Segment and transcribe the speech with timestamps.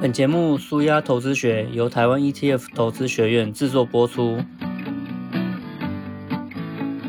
[0.00, 4.38] 本节目《舒压投资学》由台湾 ETF 投资学院制作播出。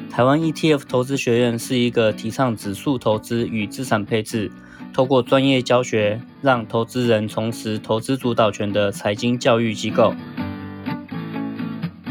[0.09, 4.51] 台湾 ETF 投资学院是一个提倡指数投资与资产配置，
[4.91, 10.15] 透过专业教学让投资人重拾投资主导权的财经教育机构。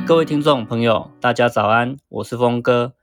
[0.06, 2.94] 各位听众朋友，大家早安，我是峰哥，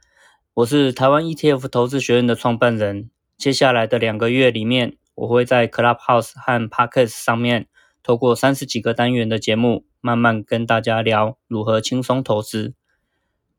[0.54, 3.10] 我是台湾 ETF 投资学院的创办人。
[3.38, 7.68] 接下来的两个月里面，我会在 Clubhouse 和 Podcast 上面，
[8.04, 12.73] 透过三十几个单元的节目，慢慢跟大家聊如何轻松投资。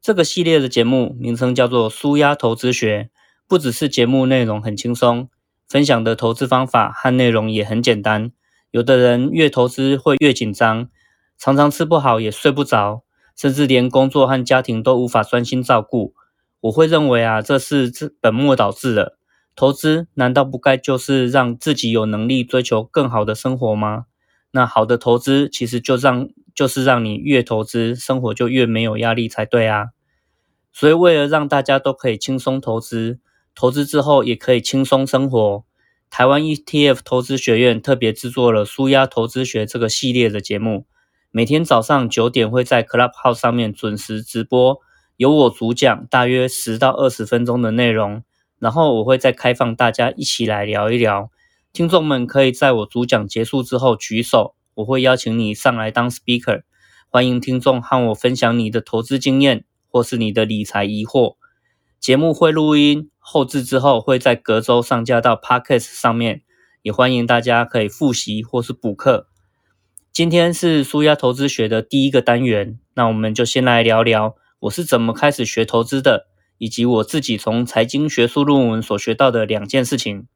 [0.01, 3.11] 这个系列的节目名称叫做“舒压投资学”，
[3.49, 5.29] 不只是节目内容很轻松，
[5.67, 8.31] 分享的投资方法和内容也很简单。
[8.71, 10.89] 有的人越投资会越紧张，
[11.39, 13.03] 常常吃不好也睡不着，
[13.35, 16.15] 甚至连工作和家庭都无法专心照顾。
[16.61, 19.19] 我会认为啊，这是本末倒置了。
[19.57, 24.05] 投资难道不该就是让自己有能力追求更好的生活吗？
[24.51, 29.87] 那好的投资其实就让就是让你越投资，生活就越没有压力才对啊。
[30.73, 33.19] 所以为了让大家都可以轻松投资，
[33.55, 35.65] 投资之后也可以轻松生活，
[36.11, 40.87] 台湾 ETF 投资学院特别制作了《舒压投资学》这个系列的节目，
[41.31, 44.79] 每天早上九点会在 Clubhouse 上面准时直播，
[45.17, 48.23] 由我主讲，大约十到二十分钟的内容。
[48.59, 51.31] 然后我会再开放大家一起来聊一聊，
[51.73, 56.63] 听众们可以在我主讲结束之后举手，我会邀请你上来当 speaker，
[57.11, 61.37] 欢迎听众和我分享你的投资经验或是你的理财疑惑。
[61.99, 66.43] 节目会录音后置之后会在隔周上架到 podcast 上面，
[66.83, 69.29] 也欢迎大家可以复习或是补课。
[70.13, 76.29] 今天是舒压投资学的第一个单元，那我们就先来聊聊我是怎么开始学投资的。
[76.59, 80.27] 以及我自己从财经学术论文所学到的两件事情，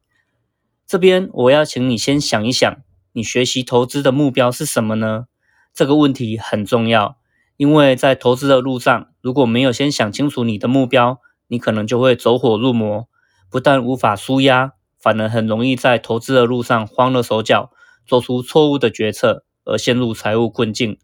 [0.85, 2.77] 这边我要请你先想一想，
[3.13, 5.25] 你学习投资的目标是什么呢？
[5.73, 7.17] 这个问题很重要，
[7.57, 13.07] 因为在投资的路上，如果没有先想清楚你的目标，你可能就会走火入魔，
[13.49, 17.71] 不但无法舒压，反而很容易在投资的路上慌了手脚，
[18.05, 20.97] 做出错误的决策而陷入财务困境。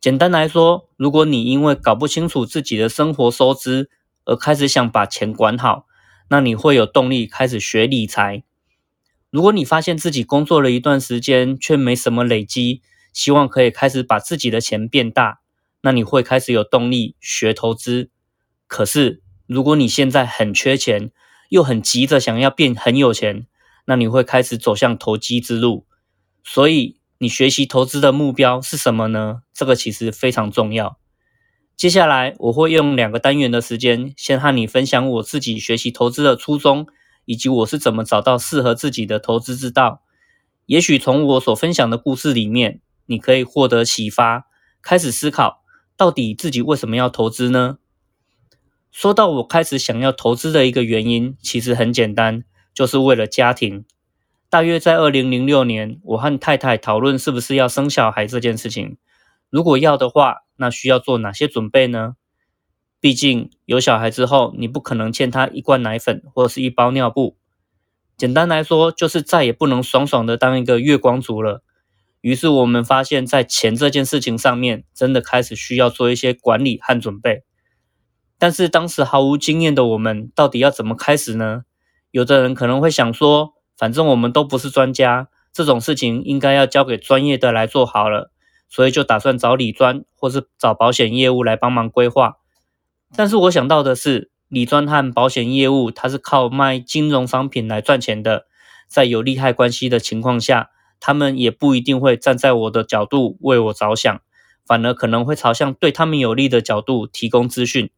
[0.00, 3.90] 简单来说，如果你因为搞不清楚自己的生活收支，
[4.28, 5.86] 而开始想把钱管好，
[6.28, 8.44] 那你会有动力开始学理财。
[9.30, 12.82] 如果你发现自己工作了一段时间却没什么累积，
[13.14, 15.40] 希望可以开始把自己的钱变大，
[15.80, 18.10] 那你会开始有动力学投资。
[18.66, 21.10] 可是，如果你现在很缺钱，
[21.48, 23.46] 又很急着想要变很有钱，
[23.86, 25.86] 那你会开始走向投机之路。
[26.44, 29.40] 所以，你学习投资的目标是什么呢？
[29.54, 30.98] 这个其实非常重要。
[31.78, 36.88] 接下来我会用两个单元的时间，先和你分享我自己学习投资的初衷，
[37.24, 40.02] 以及我是怎么找到适合自己的投资之道。
[40.66, 44.48] 也许从我所分享的故事里面，你可以获得启发，
[44.82, 45.62] 开始思考
[45.96, 47.78] 到底自己为什么要投资呢？
[48.90, 52.42] 说到我开始想要投资的一个原因，其实很简单，
[52.74, 53.84] 就是为了家庭。
[54.50, 58.96] 大约在二零零六年，我和太太讨论是不是要生小孩这件事情。
[59.50, 62.14] 如果要的话，那需要做哪些准备呢？
[63.00, 67.36] 毕竟有小孩之后，你不可能欠他一罐奶粉或者是一包尿布。
[68.16, 71.62] 简单来说，就是再也不能爽爽的当一个月光族了。
[72.20, 77.44] 于是我们发现，在钱这件事情上面，真的开始需要做一些管理和准备。
[78.36, 81.62] 但是当时毫无经验的我们，到底要怎么开始呢？
[82.10, 88.32] 有的人可能会想说，反正我们都不是专家，这种事情应该要交给专业的来做好了。
[88.68, 92.36] 所以就打算找理专或是找保险业务来帮忙规划，
[93.16, 98.46] 但是我想到的是，理专和保险业务它是靠卖金融商品来赚钱的，
[98.86, 100.70] 在有利害关系的情况下，
[101.00, 104.20] 他们也不一定会站在我的角度为我着想，
[104.66, 107.90] 反而可能会朝向对他们有利的角度提供资讯。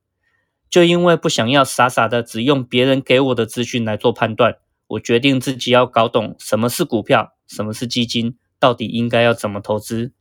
[0.68, 10.12] 就因为不想要傻傻的只用别人给我的资讯来做判断，我决定自己要搞懂什么是股票，什么是基金，到底应该要怎么投资。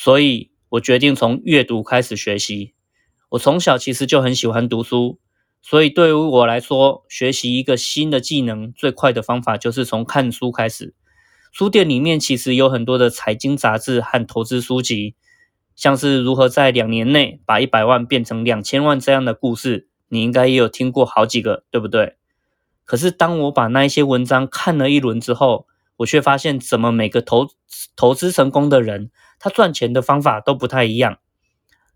[0.00, 2.72] 所以我决定从阅读开始学习。
[3.30, 5.18] 我从小其实就很喜欢读书，
[5.60, 10.94] 所以对于我来说，学习一个新的技能最快的方法就是从看书开始。
[11.50, 15.16] 书店里面其实有很多的财经杂志和投资书籍，
[15.74, 22.14] 像是如何在两年内把一百万变成两千万这样的故事，你应该也有听过好几个，对不对？
[22.84, 25.66] 可是当我把那一些文章看了一轮之后，
[25.96, 27.48] 我却发现，怎么每个投
[27.96, 31.18] 投资成功的人，他赚钱的方法都不太一样。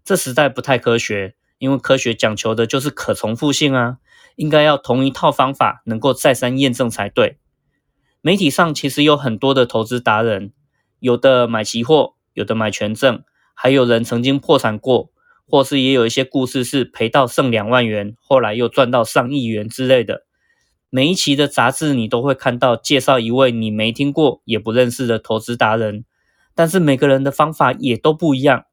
[0.05, 3.99] 这实在不太科学，因为科学讲求的就是可重复性啊，
[4.37, 7.39] 应该要同一套方法能够再三验证才对。
[8.21, 10.53] 媒体上其实有很多的投资达人，
[11.01, 13.23] 有的买期货，有的买权证，
[13.55, 15.11] 还有人曾经破产过，
[15.45, 20.25] 或是也有一些故事是赔到剩两万元，后来又赚到上亿元之类的。
[20.91, 26.05] 每一期的杂志你都会看到介绍一位你没听过也不认识的投资达人，
[26.55, 28.65] 但是每个人的方法也都不一样。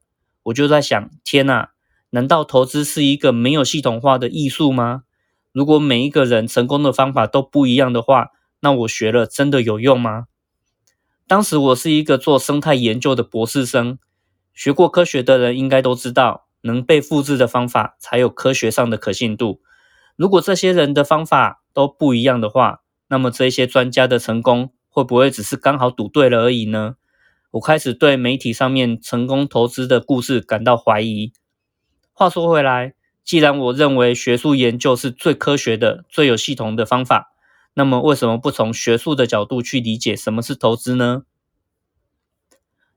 [0.43, 1.69] 我就在想，天呐，
[2.11, 5.03] 难道投资是一个没有系统化的艺术吗？
[5.51, 8.29] 如果每一个人成功的方法都不一样的话，
[8.61, 10.25] 那我学了真的有用吗？
[11.27, 13.99] 当时我是一个做生态研究的博士生，
[14.53, 19.61] 学过科学的人应该都知道，能被复制的方法才有科学上的可信度。
[20.15, 26.95] 如果这些人的方法都不一样的话，那么这些专家的成功会不会只是刚好赌对了而已呢？
[27.51, 31.33] 我开始对媒体上面成功投资的故事感到怀疑。
[32.13, 32.93] 话说回来。
[33.25, 37.31] 既然我认为学术研究是最科学的、最有系统的方法，
[37.75, 41.21] 那么为什么不从学术的角度去理解什么是投资呢？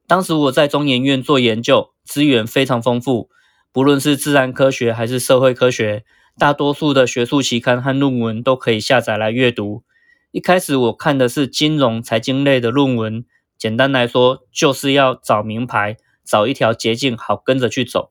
[0.07, 3.29] 当时我在中研院做研究，资源非常丰富，
[3.73, 6.07] 不论是自然科学还是社会科学，
[6.39, 9.85] 大多数的学术期刊和论文都可以下载来阅读。
[10.31, 13.27] 一开始我看的是金融、财经类的论文，
[13.63, 18.11] 简单来说就是要找名牌，找一条捷径，好跟着去走。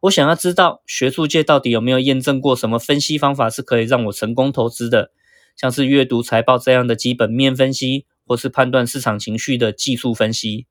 [0.00, 5.10] 我想要知道学术界到底有没有验证过什么分析方法是可以让我成功投资的，
[5.54, 10.66] 像是阅读财报这样的基本面分析，或是判断市场情绪的技术分析。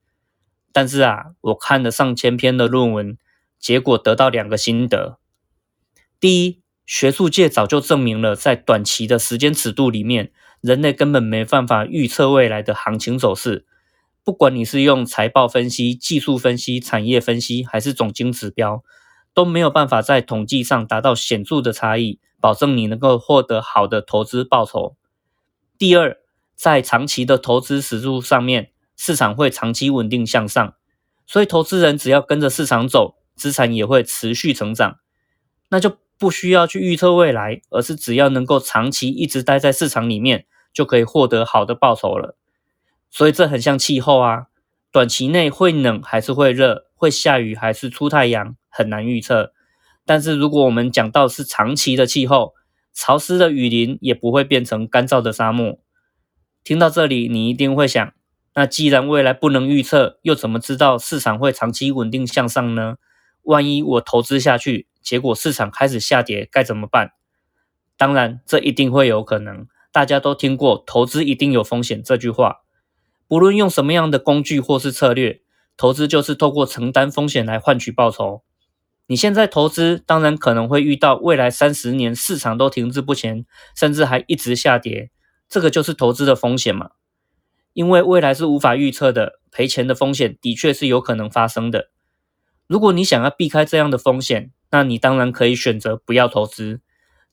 [0.73, 3.19] 但是啊，我看了上千篇的论文，
[3.59, 5.19] 结果得到两个心得：
[6.19, 10.31] 第一，学术界早就证明了，在短期的时间尺度里面，
[10.61, 13.67] 人类根本没办法预测未来的行情走势。
[14.27, 18.83] 不管你是用财报分析、技术分析、产业分析，还是总经指标。
[19.33, 24.97] 都没有办法在统计上达到显著的差异，保证你能够获得好的投资报酬。
[25.77, 26.17] 第二，
[26.57, 30.73] 在长期的投资实数上面，市场会长期稳定向上，
[31.25, 34.97] 所以投资人只要跟着市场走，资产也会持续成长。
[35.69, 42.35] 那就不需要去预测未来，而是只要能够长期一直待在市场里面，就可以获得好的报酬了。
[43.09, 44.47] 所以这很像气候啊，
[44.91, 48.55] 短期内会冷还是会热，会下雨还是出太阳。
[48.69, 49.53] 很难预测，
[50.05, 52.53] 但是如果我们讲到是长期的气候，
[52.93, 55.79] 潮湿的雨林也不会变成干燥的沙漠。
[56.63, 58.13] 听到这里，你一定会想，
[58.53, 62.97] 那既然未来不能预测，又怎么知道市场会长期稳定向上呢？
[63.41, 67.13] 万一我投资下去，结果市场开始下跌，该怎么办？
[67.97, 69.65] 当然，这一定会有可能。
[69.91, 72.57] 大家都听过“投资一定有风险”这句话，
[73.27, 75.41] 不论用什么样的工具或是策略，
[75.75, 78.43] 投资就是透过承担风险来换取报酬。
[79.07, 83.45] 你现在投资，当然可能会遇到未来三十年市场都停滞不前，
[83.75, 85.11] 甚至还一直下跌，
[85.47, 86.91] 这个就是投资的风险嘛。
[87.73, 91.89] 因为未来是无法预测的，赔钱的风险的确是有可能发生的。
[92.65, 96.81] 如果你想要避开这样的风险，那你当然可以选择不要投资。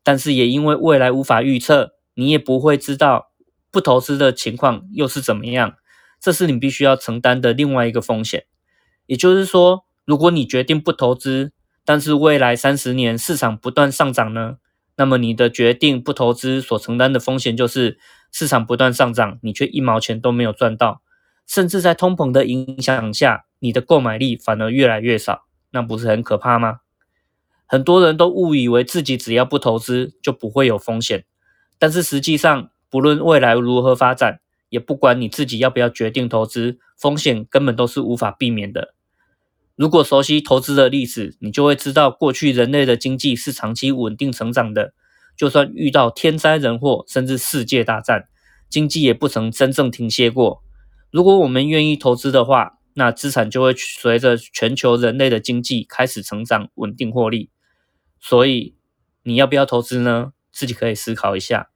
[0.05, 3.33] 但是也因为未来无法预测，你也不会知道
[3.73, 5.77] 不投资的情况又是怎么样，
[6.25, 8.47] 这是你必须要承担的另外一个风险。
[9.05, 11.53] 也就是说，如果你决定不投资，
[11.85, 14.57] 但是未来三十年市场不断上涨呢？
[14.97, 17.99] 那么你的决定不投资所承担的风险就是
[18.33, 21.03] 市场不断上涨，你却一毛钱都没有赚到，
[21.47, 26.79] 甚至在通膨的影响下，你的购买力反而越来越少，那不是很可怕吗？
[27.67, 31.27] 很多人都误以为自己只要不投资就不会有风险，
[31.79, 34.41] 但是实际上不论未来如何发展，
[34.75, 38.93] 也不管你自己要不要决定投资，风险根本都是无法避免的。
[39.77, 44.93] 如果熟悉投资的历史，你就会知道，过去人类的经济是长期稳定成长的。
[45.37, 48.25] 就算遇到天灾人祸，甚至世界大战，
[48.69, 50.65] 经济也不曾真正停歇过。
[51.13, 57.51] 如果我们愿意投资的话，那资产就会随着全球人类的经济开始成长，稳定获利。
[58.21, 58.75] 所以，
[59.23, 60.33] 你要不要投资呢？
[60.51, 61.71] 自己可以思考一下。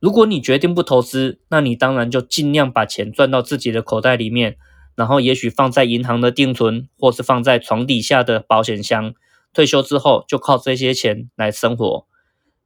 [0.00, 4.56] 如果你决定不投资，那你当然就尽量把钱赚到自己的口袋里面。
[4.96, 9.14] 然后也许放在银行的定存，或是放在床底下的保险箱，
[9.54, 12.06] 退休之后就靠这些钱来生活。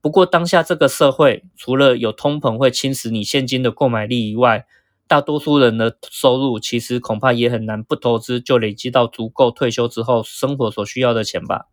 [0.01, 4.67] 不过当下这个社会，除了有通膨会侵蚀你现金的购买力以外，
[5.07, 11.67] 大多数人的收入其实恐怕也很难不投资就累积到足够退休之后生活所需要的钱吧。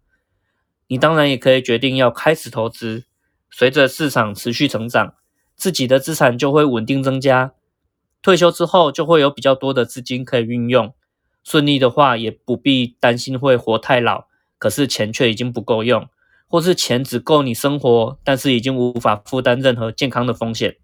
[0.88, 3.06] 你当然也可以决定要开始投资，
[3.50, 5.16] 随着市场持续成长，
[5.62, 7.54] 自己的资产就会稳定增加。
[8.24, 10.92] 退休之后就会有比较多的资金可以运用，
[11.44, 14.26] 顺利的话也不必担心会活太老，
[14.58, 16.08] 可是钱却已经不够用，
[16.48, 20.78] 或是钱只够你生活，但是已经无法负担任何健康的风险。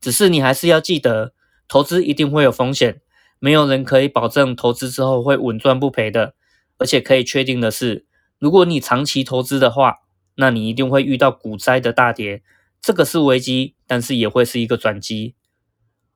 [0.00, 1.34] 只是你还是要记得，
[1.68, 3.02] 投资一定会有风险，
[3.38, 6.32] 没有人可以保证投资之后会稳赚不赔的。
[6.78, 8.06] 而且可以确定的是，
[8.38, 9.98] 如果你长期投资的话，
[10.36, 12.42] 那你一定会遇到股灾的大跌。
[12.86, 15.34] 这个是危机，但是也会是一个转机。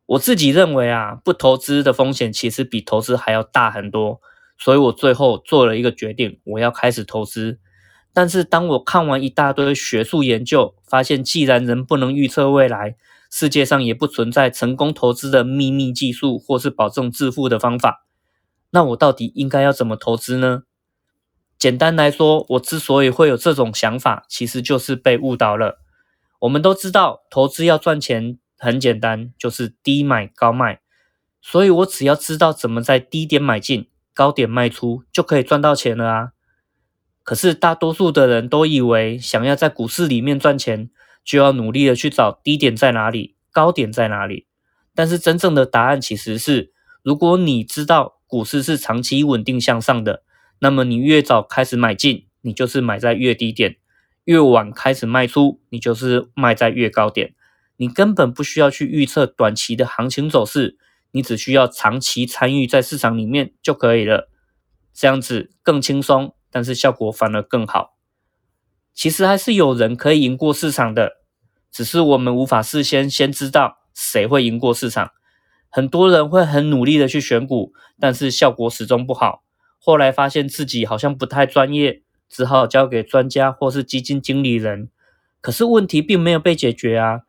[0.05, 4.21] 我自己认为啊，不投资的风险其实比投资还要大很多。
[4.59, 7.59] 所以我最后做了一个决定，我要开始投资。
[8.13, 12.97] 但是当我看完一大堆学术研究，发现既然人不能预测未来，
[13.31, 18.05] 世界上也不存在成功投资的秘密技术或是保证致富的方法，
[18.73, 20.65] 那我到底应该要怎么投资呢？
[21.59, 25.79] 简单来说，我之所以会有这种想法，其实就是被误导了。
[26.41, 30.81] 我们都知道，投资要赚钱很简单，就是低买高卖。
[31.41, 33.89] 所以我只要知道怎么在低点买进。
[34.15, 36.33] 高点卖出就可以赚到钱了啊！
[37.23, 40.91] 可是大多数的人都以为，想要在股市里面赚钱，
[41.25, 44.49] 就要努力的去找低点在哪里，高点在哪里。
[44.93, 46.73] 但是真正的答案其实是，
[47.05, 50.25] 如果你知道股市是长期稳定向上的，
[50.59, 53.75] 那么你越早开始买进，你就是买在越低点；
[54.29, 57.35] 越晚开始卖出，你就是卖在越高点。
[57.79, 60.77] 你根本不需要去预测短期的行情走势。
[61.13, 64.29] 你只需要长期参与在市场里面就可以了，
[64.93, 67.97] 这样子更轻松，但是效果反而更好。
[68.93, 71.13] 其实还是有人可以赢过市场的，
[71.73, 75.13] 只是我们无法事先先知道谁会赢过市场。
[75.71, 79.43] 很多人会很努力的去选股，但是效果始终不好。
[79.79, 84.89] 后来发现自己好像不太专业，只好交给专家或是基金经理人。
[85.41, 87.21] 可是问题并没有被解决啊。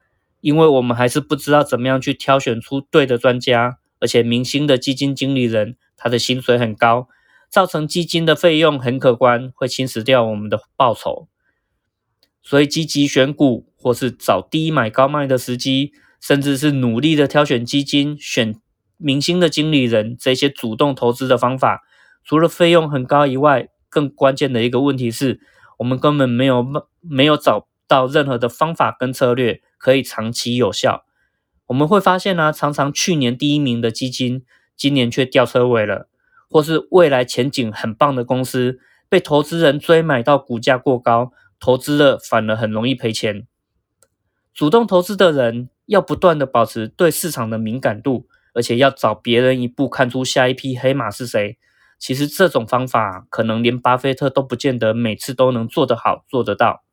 [0.42, 7.10] 因为我们还是不知道怎么样去挑选出对的专家，而且明星的基金经理人他的薪水很高，
[7.50, 11.28] 造成基金的费用很可观，会侵蚀掉我们的报酬。
[12.42, 15.92] 所以积极选股，或是找低买高卖的时机，
[16.22, 18.56] 甚至是努力的挑选基金、选
[18.96, 21.84] 明星的经理人，这些主动投资的方法，
[22.24, 25.40] 除了费用很高以外，更关键的一个问题是，
[25.80, 26.66] 我们根本没有
[27.02, 29.62] 没有找到任何的方法跟策略。
[29.82, 31.06] 可以长期有效，
[31.68, 34.44] 我们会发现呢，常常去年第一名的基金，
[34.76, 36.10] 今年却掉车尾了，
[36.50, 41.32] 或是未来前景很棒的公司，被投资人追买到股价过高，
[41.62, 43.48] 投资了反而很容易赔钱。
[44.54, 51.58] 主动投资的人要不断的保持对市场的敏感度，而且要早别人一步看出下一批黑马是谁。
[52.00, 56.84] 其实这种方法，可能连巴菲特都不见得每次都能做得好，做得到。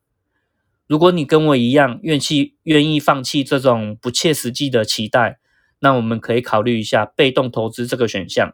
[0.85, 5.39] 如果你跟我一样愿气愿意放弃这种不切实际的期待，
[5.79, 8.53] 那我们可以考虑一下被动投资这个选项。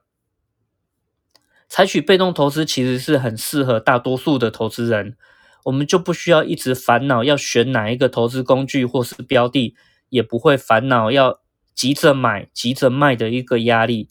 [1.68, 5.18] 采取被动投资其实是很适合大多数的投资人，
[5.66, 9.76] 我们就不需要一直烦恼要选哪一个投资工具或是标的，
[10.10, 11.40] 也不会烦恼要
[11.74, 14.10] 急着买急着卖的一个压力，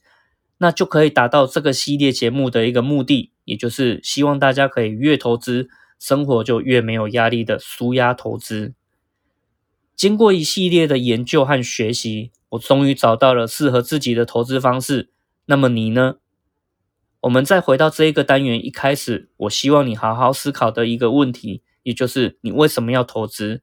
[0.63, 5.69] 那就可以达到这个系列节目的一个目的，也就是希望大家可以越投资。
[5.99, 8.75] 生活就越没有压力的舒压投资。
[9.97, 15.11] 经过一系列的研究和学习，我终于找到了适合自己的投资方式。
[15.47, 16.17] 那么你呢？
[17.23, 23.63] 我们再回到这一个单元一开始，我希望你好好思考的一个问题，也就是你为什么要投资？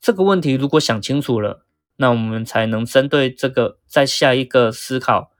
[0.00, 5.32] 这个问题如果想清楚了，那我们才能针对这个再下一个思考，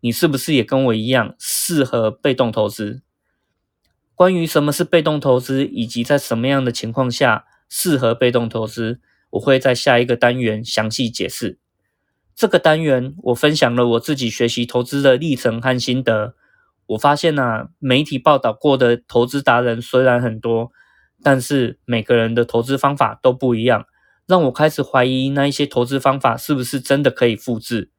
[0.00, 3.02] 你是不是也跟我一样适合被动投资？
[4.14, 11.58] 关于什么是被动投资，以及在什么样的情况下适合被动投资，我会在下一个单元详细解释。
[12.34, 16.34] 这个单元我分享了我自己学习投资的历程和心得。
[16.86, 20.72] 我发现啊，媒体报道过的投资达人虽然很多，
[21.22, 23.86] 但是每个人的投资方法都不一样，
[24.26, 27.90] 让我开始怀疑那一些投资方法是不是真的可以复制。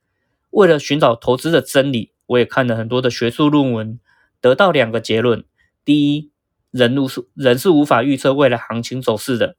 [0.51, 4.00] 为了寻找投资的真理，我也看了很多的学术论文，
[4.39, 5.43] 得到两个结论。
[5.84, 6.31] 第一，
[6.72, 9.55] 人无是人是无法预测未来行情走势的。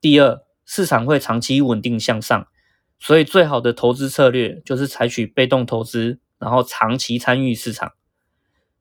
[0.00, 2.46] 第二，市场会长期稳定向上，
[2.98, 7.92] 所以最好的投资策略就是采取被动投资，然后长期参与市场。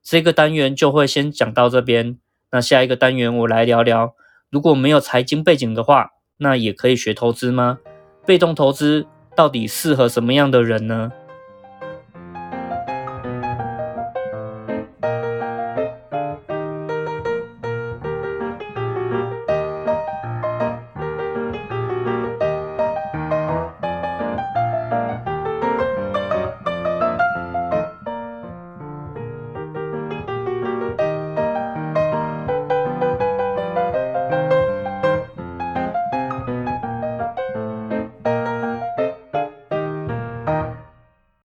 [0.04, 2.20] 这个单元就会先讲到这边。
[2.52, 4.14] 那下一个单元我来聊聊，
[4.50, 7.80] 如果没有财经背景的话，那也可以学投资吗？
[8.26, 11.12] 被动投资到底适合什么样的人呢？